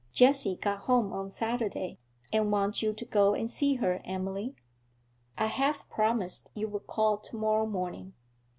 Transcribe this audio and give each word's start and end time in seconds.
'Jessie 0.13 0.55
got 0.55 0.79
home 0.79 1.13
on 1.13 1.29
Saturday, 1.29 1.99
and 2.33 2.51
wants 2.51 2.81
you 2.81 2.91
to 2.91 3.05
go 3.05 3.35
and 3.35 3.51
see 3.51 3.75
her, 3.75 4.01
Emily. 4.03 4.55
I 5.37 5.45
half 5.45 5.87
promised 5.91 6.49
you 6.55 6.67
would 6.69 6.87
call 6.87 7.19
to 7.19 7.35
morrow 7.35 7.67
morning.' 7.67 8.13